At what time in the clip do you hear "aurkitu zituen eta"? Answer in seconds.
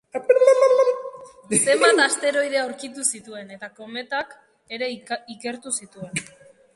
2.63-3.69